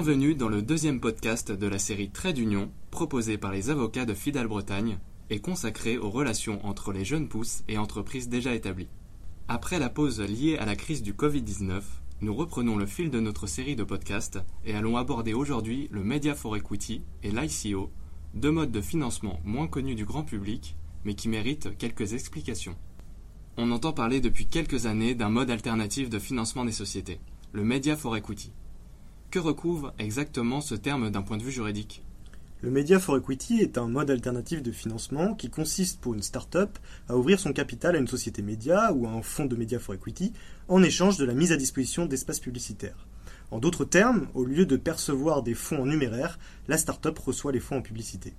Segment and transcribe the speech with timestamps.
[0.00, 4.14] Bienvenue dans le deuxième podcast de la série Trait d'Union, proposé par les avocats de
[4.14, 8.86] Fidal Bretagne et consacré aux relations entre les jeunes pousses et entreprises déjà établies.
[9.48, 11.82] Après la pause liée à la crise du Covid-19,
[12.20, 16.36] nous reprenons le fil de notre série de podcasts et allons aborder aujourd'hui le Media
[16.36, 17.90] for Equity et l'ICO,
[18.34, 22.76] deux modes de financement moins connus du grand public, mais qui méritent quelques explications.
[23.56, 27.18] On entend parler depuis quelques années d'un mode alternatif de financement des sociétés,
[27.50, 28.52] le Media for Equity.
[29.30, 32.02] Que recouvre exactement ce terme d'un point de vue juridique?
[32.62, 36.78] Le Media for Equity est un mode alternatif de financement qui consiste pour une start-up
[37.10, 39.94] à ouvrir son capital à une société média ou à un fonds de Media for
[39.94, 40.32] Equity
[40.68, 43.06] en échange de la mise à disposition d'espaces publicitaires.
[43.50, 47.60] En d'autres termes, au lieu de percevoir des fonds en numéraire, la start-up reçoit les
[47.60, 48.32] fonds en publicité.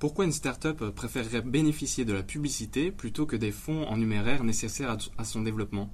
[0.00, 4.98] Pourquoi une start-up préférerait bénéficier de la publicité plutôt que des fonds en numéraire nécessaires
[5.16, 5.92] à son développement?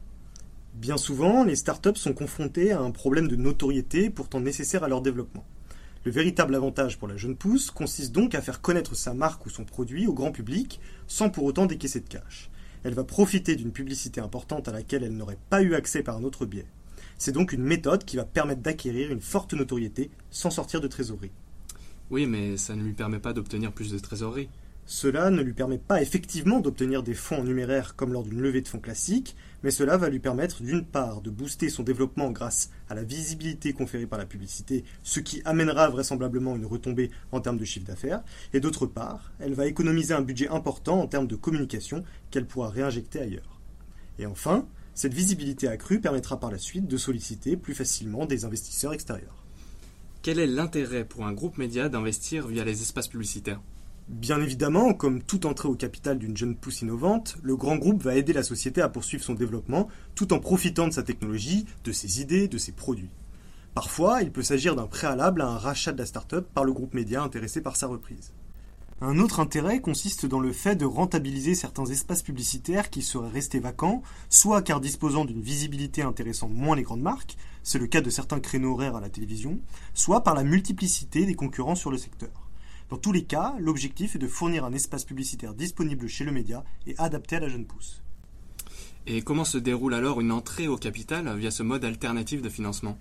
[0.75, 5.03] Bien souvent, les start-up sont confrontées à un problème de notoriété pourtant nécessaire à leur
[5.03, 5.45] développement.
[6.05, 9.51] Le véritable avantage pour la jeune pousse consiste donc à faire connaître sa marque ou
[9.51, 12.51] son produit au grand public sans pour autant décaisser de cash.
[12.84, 16.25] Elle va profiter d'une publicité importante à laquelle elle n'aurait pas eu accès par un
[16.25, 16.67] autre biais.
[17.19, 21.31] C'est donc une méthode qui va permettre d'acquérir une forte notoriété sans sortir de trésorerie.
[22.11, 24.48] Oui, mais ça ne lui permet pas d'obtenir plus de trésorerie.
[24.85, 28.63] Cela ne lui permet pas effectivement d'obtenir des fonds en numéraire comme lors d'une levée
[28.63, 32.71] de fonds classique, mais cela va lui permettre d'une part de booster son développement grâce
[32.89, 37.59] à la visibilité conférée par la publicité, ce qui amènera vraisemblablement une retombée en termes
[37.59, 41.37] de chiffre d'affaires, et d'autre part, elle va économiser un budget important en termes de
[41.37, 43.61] communication qu'elle pourra réinjecter ailleurs.
[44.19, 48.93] Et enfin, cette visibilité accrue permettra par la suite de solliciter plus facilement des investisseurs
[48.93, 49.45] extérieurs.
[50.23, 53.63] Quel est l'intérêt pour un groupe média d'investir via les espaces publicitaires?
[54.13, 58.15] Bien évidemment, comme toute entrée au capital d'une jeune pousse innovante, le grand groupe va
[58.15, 62.21] aider la société à poursuivre son développement tout en profitant de sa technologie, de ses
[62.21, 63.09] idées, de ses produits.
[63.75, 66.92] Parfois, il peut s'agir d'un préalable à un rachat de la start-up par le groupe
[66.92, 68.35] média intéressé par sa reprise.
[69.01, 73.61] Un autre intérêt consiste dans le fait de rentabiliser certains espaces publicitaires qui seraient restés
[73.61, 78.11] vacants, soit car disposant d'une visibilité intéressant moins les grandes marques, c'est le cas de
[78.11, 79.59] certains créneaux horaires à la télévision,
[79.95, 82.42] soit par la multiplicité des concurrents sur le secteur.
[82.92, 86.63] Dans tous les cas, l'objectif est de fournir un espace publicitaire disponible chez le média
[86.86, 88.03] et adapté à la jeune pousse.
[89.07, 92.98] Et comment se déroule alors une entrée au capital via ce mode alternatif de financement?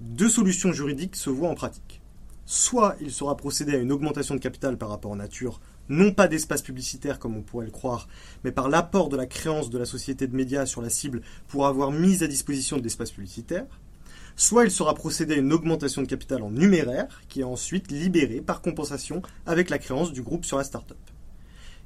[0.00, 2.00] Deux solutions juridiques se voient en pratique.
[2.46, 6.26] Soit il sera procédé à une augmentation de capital par rapport en nature, non pas
[6.26, 8.08] d'espace publicitaire comme on pourrait le croire,
[8.42, 11.68] mais par l'apport de la créance de la société de médias sur la cible pour
[11.68, 13.66] avoir mis à disposition de l'espace publicitaire,
[14.38, 18.40] soit il sera procédé à une augmentation de capital en numéraire qui est ensuite libéré
[18.40, 20.96] par compensation avec la créance du groupe sur la start-up.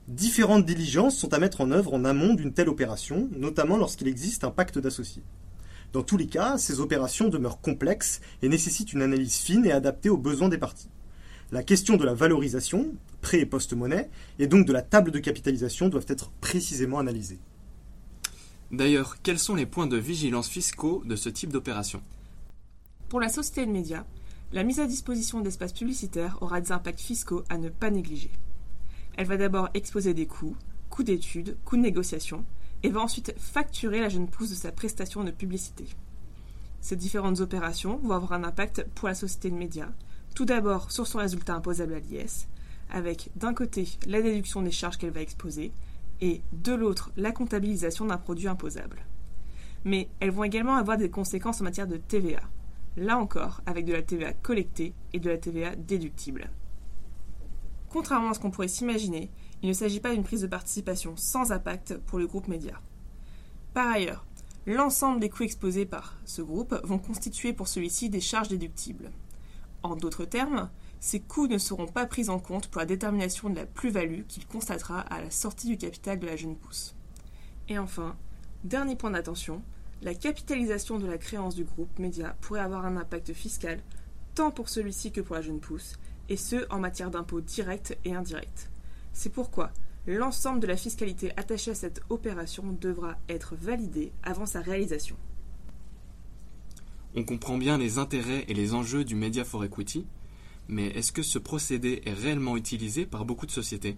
[0.06, 4.44] Différentes diligences sont à mettre en œuvre en amont d'une telle opération, notamment lorsqu'il existe
[4.44, 5.22] un pacte d'associés.
[5.94, 10.10] Dans tous les cas, ces opérations demeurent complexes et nécessitent une analyse fine et adaptée
[10.10, 10.90] aux besoins des parties.
[11.52, 12.92] La question de la valorisation,
[13.22, 17.40] pré- et post-monnaie, et donc de la table de capitalisation doivent être précisément analysées.
[18.70, 22.02] D'ailleurs, quels sont les points de vigilance fiscaux de ce type d'opération?
[23.12, 24.06] Pour la société de médias,
[24.54, 28.30] la mise à disposition d'espaces publicitaires aura des impacts fiscaux à ne pas négliger.
[29.18, 30.56] Elle va d'abord exposer des coûts,
[30.88, 32.42] coûts d'études, coûts de négociation,
[32.82, 35.84] et va ensuite facturer la jeune pousse de sa prestation de publicité.
[36.80, 39.90] Ces différentes opérations vont avoir un impact pour la société de médias,
[40.34, 42.48] tout d'abord sur son résultat imposable à l'IS,
[42.88, 45.70] avec d'un côté la déduction des charges qu'elle va exposer,
[46.22, 49.04] et de l'autre la comptabilisation d'un produit imposable.
[49.84, 52.40] Mais elles vont également avoir des conséquences en matière de TVA,
[52.96, 56.50] là encore avec de la TVA collectée et de la TVA déductible.
[57.88, 59.30] Contrairement à ce qu'on pourrait s'imaginer,
[59.62, 62.80] il ne s'agit pas d'une prise de participation sans impact pour le groupe média.
[63.74, 64.24] Par ailleurs,
[64.66, 69.10] l'ensemble des coûts exposés par ce groupe vont constituer pour celui-ci des charges déductibles.
[69.82, 70.70] En d'autres termes,
[71.00, 74.46] ces coûts ne seront pas pris en compte pour la détermination de la plus-value qu'il
[74.46, 76.94] constatera à la sortie du capital de la jeune pousse.
[77.68, 78.16] Et enfin,
[78.64, 79.62] dernier point d'attention,
[80.02, 83.80] la capitalisation de la créance du groupe média pourrait avoir un impact fiscal
[84.34, 88.14] tant pour celui-ci que pour la jeune pousse, et ce en matière d'impôts directs et
[88.14, 88.70] indirects.
[89.12, 89.70] C'est pourquoi
[90.06, 95.16] l'ensemble de la fiscalité attachée à cette opération devra être validé avant sa réalisation.
[97.14, 100.06] On comprend bien les intérêts et les enjeux du Media for Equity,
[100.68, 103.96] mais est-ce que ce procédé est réellement utilisé par beaucoup de sociétés?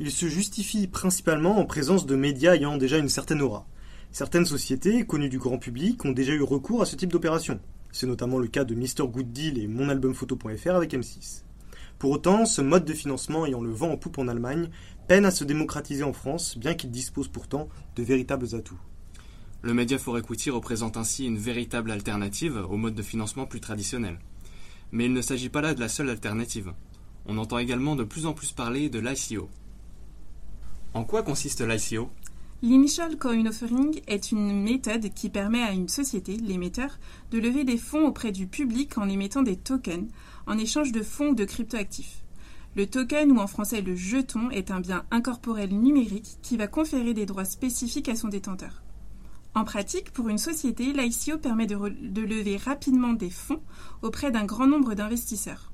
[0.00, 3.66] Il se justifie principalement en présence de médias ayant déjà une certaine aura.
[4.12, 7.58] Certaines sociétés, connues du grand public, ont déjà eu recours à ce type d'opération.
[7.92, 11.44] C'est notamment le cas de Mr Good Deal et monalbumphoto.fr avec M6.
[11.98, 14.68] Pour autant, ce mode de financement ayant le vent en poupe en Allemagne
[15.08, 18.78] peine à se démocratiser en France, bien qu'il dispose pourtant de véritables atouts.
[19.62, 24.18] Le Media for Equity représente ainsi une véritable alternative au mode de financement plus traditionnel.
[24.90, 26.74] Mais il ne s'agit pas là de la seule alternative.
[27.24, 29.48] On entend également de plus en plus parler de l'ICO.
[30.92, 32.10] En quoi consiste l'ICO
[32.64, 37.00] L'initial coin offering est une méthode qui permet à une société, l'émetteur,
[37.32, 40.08] de lever des fonds auprès du public en émettant des tokens
[40.46, 42.22] en échange de fonds ou de cryptoactifs.
[42.76, 47.14] Le token, ou en français le jeton, est un bien incorporel numérique qui va conférer
[47.14, 48.84] des droits spécifiques à son détenteur.
[49.56, 53.60] En pratique, pour une société, l'ICO permet de, de lever rapidement des fonds
[54.02, 55.72] auprès d'un grand nombre d'investisseurs.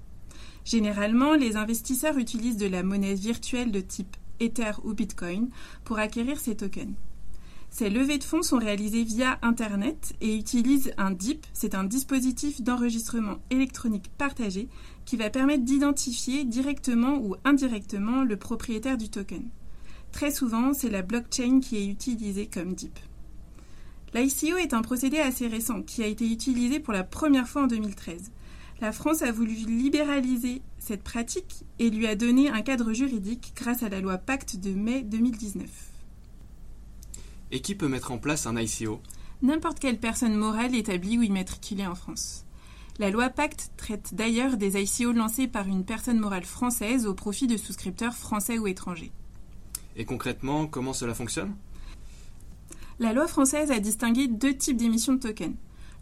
[0.64, 5.49] Généralement, les investisseurs utilisent de la monnaie virtuelle de type Ether ou Bitcoin
[5.85, 6.94] pour acquérir ces tokens.
[7.70, 12.62] Ces levées de fonds sont réalisées via Internet et utilisent un DIP, c'est un dispositif
[12.62, 14.69] d'enregistrement électronique partagé
[15.05, 19.44] qui va permettre d'identifier directement ou indirectement le propriétaire du token.
[20.12, 22.99] Très souvent, c'est la blockchain qui est utilisée comme DIP.
[24.14, 27.67] L'ICO est un procédé assez récent qui a été utilisé pour la première fois en
[27.67, 28.32] 2013.
[28.81, 33.83] La France a voulu libéraliser cette pratique et lui a donné un cadre juridique grâce
[33.83, 35.69] à la loi Pacte de mai 2019.
[37.51, 39.01] Et qui peut mettre en place un ICO
[39.43, 42.45] N'importe quelle personne morale établie ou immatriculée en France.
[43.01, 47.49] La loi Pacte traite d'ailleurs des ICO lancés par une personne morale française au profit
[47.49, 49.13] de souscripteurs français ou étrangers.
[49.97, 51.57] Et concrètement, comment cela fonctionne?
[53.01, 55.55] La loi française a distingué deux types d'émissions de tokens.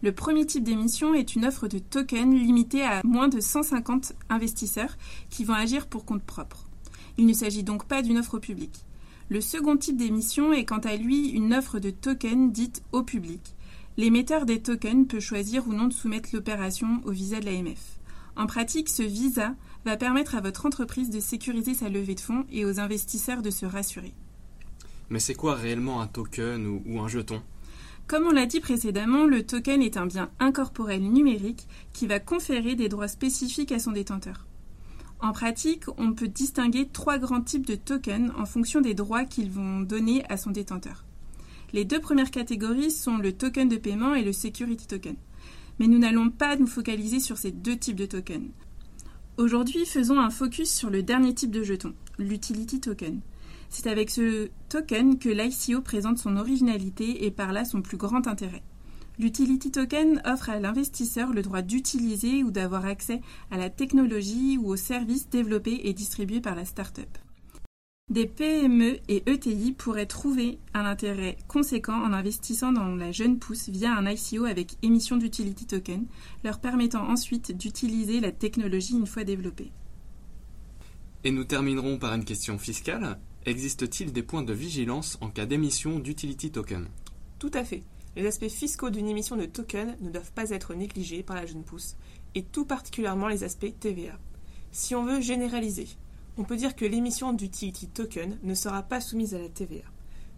[0.02, 4.96] Le premier type d'émission est une offre de tokens limitée à moins de 150 investisseurs
[5.30, 6.66] qui vont agir pour compte propre.
[7.16, 8.84] Il ne s'agit donc pas d'une offre au public.
[9.30, 13.54] Le second type d'émission est quant à lui une offre de tokens dite au public.
[13.96, 17.98] L'émetteur des tokens peut choisir ou non de soumettre l'opération au visa de l'AMF.
[18.36, 19.54] En pratique, ce visa
[19.86, 23.50] va permettre à votre entreprise de sécuriser sa levée de fonds et aux investisseurs de
[23.50, 24.12] se rassurer.
[25.08, 27.42] Mais c'est quoi réellement un token ou, ou un jeton?
[28.06, 32.76] Comme on l'a dit précédemment, le token est un bien incorporel numérique qui va conférer
[32.76, 34.46] des droits spécifiques à son détenteur.
[35.20, 39.50] En pratique, on peut distinguer trois grands types de tokens en fonction des droits qu'ils
[39.50, 41.04] vont donner à son détenteur.
[41.72, 45.16] Les deux premières catégories sont le token de paiement et le security token.
[45.78, 48.50] Mais nous n'allons pas nous focaliser sur ces deux types de tokens.
[49.36, 53.20] Aujourd'hui, faisons un focus sur le dernier type de jeton, l'utility token.
[53.70, 58.26] C'est avec ce token que l'ICO présente son originalité et par là son plus grand
[58.26, 58.62] intérêt.
[59.18, 64.68] L'utility token offre à l'investisseur le droit d'utiliser ou d'avoir accès à la technologie ou
[64.68, 67.08] aux services développés et distribués par la start-up.
[68.08, 73.68] Des PME et ETI pourraient trouver un intérêt conséquent en investissant dans la jeune pousse
[73.68, 76.06] via un ICO avec émission d'utility token,
[76.44, 79.72] leur permettant ensuite d'utiliser la technologie une fois développée.
[81.24, 83.18] Et nous terminerons par une question fiscale.
[83.46, 86.88] Existe-t-il des points de vigilance en cas d'émission d'utility token?
[87.38, 87.84] Tout à fait.
[88.16, 91.62] Les aspects fiscaux d'une émission de token ne doivent pas être négligés par la jeune
[91.62, 91.94] pousse,
[92.34, 94.18] et tout particulièrement les aspects TVA.
[94.72, 95.86] Si on veut généraliser,
[96.36, 99.84] on peut dire que l'émission d'utility token ne sera pas soumise à la TVA.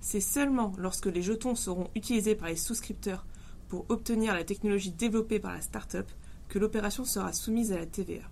[0.03, 3.25] C'est seulement lorsque les jetons seront utilisés par les souscripteurs
[3.69, 6.11] pour obtenir la technologie développée par la start-up
[6.51, 8.29] que l'opération sera soumise à la TVA.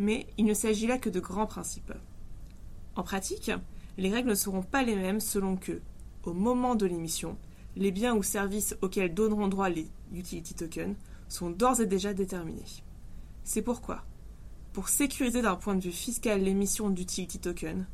[0.00, 1.92] Mais il ne s'agit là que de grands principes.
[2.96, 3.52] En pratique,
[3.98, 5.80] les règles ne seront pas les mêmes selon que,
[6.24, 7.36] au moment de l'émission,
[7.76, 10.96] les biens ou services auxquels donneront droit les utility tokens
[11.28, 12.62] sont d'ores et déjà déterminés.
[13.42, 14.04] C'est pourquoi,
[14.72, 17.86] pour sécuriser d'un point de vue fiscal l'émission d'utility token,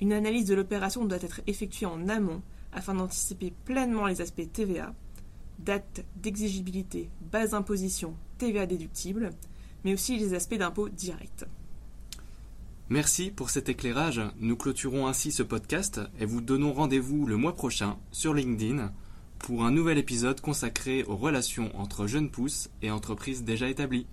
[0.00, 2.42] une analyse de l'opération doit être effectuée en amont
[2.72, 4.94] afin d'anticiper pleinement les aspects TVA,
[5.60, 9.30] date d'exigibilité, base d'imposition, TVA déductible,
[9.84, 11.46] mais aussi les aspects d'impôt direct.
[12.90, 14.20] Merci pour cet éclairage.
[14.40, 18.92] Nous clôturons ainsi ce podcast et vous donnons rendez-vous le mois prochain sur LinkedIn
[19.38, 24.06] pour un nouvel épisode consacré aux relations entre jeunes pousses et entreprises déjà établies.